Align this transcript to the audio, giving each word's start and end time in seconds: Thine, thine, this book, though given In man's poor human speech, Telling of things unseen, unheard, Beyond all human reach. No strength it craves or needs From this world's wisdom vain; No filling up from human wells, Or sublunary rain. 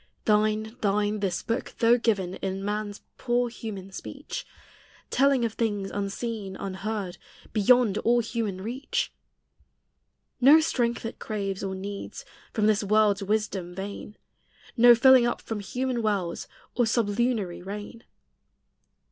Thine, 0.25 0.75
thine, 0.81 1.19
this 1.19 1.43
book, 1.43 1.75
though 1.77 1.95
given 1.99 2.33
In 2.37 2.65
man's 2.65 3.01
poor 3.19 3.49
human 3.49 3.91
speech, 3.91 4.47
Telling 5.11 5.45
of 5.45 5.53
things 5.53 5.91
unseen, 5.91 6.55
unheard, 6.55 7.19
Beyond 7.53 7.99
all 7.99 8.19
human 8.19 8.61
reach. 8.61 9.13
No 10.39 10.59
strength 10.59 11.05
it 11.05 11.19
craves 11.19 11.63
or 11.63 11.75
needs 11.75 12.25
From 12.51 12.65
this 12.65 12.83
world's 12.83 13.21
wisdom 13.21 13.75
vain; 13.75 14.17
No 14.75 14.95
filling 14.95 15.27
up 15.27 15.39
from 15.39 15.59
human 15.59 16.01
wells, 16.01 16.47
Or 16.73 16.87
sublunary 16.87 17.61
rain. 17.61 18.03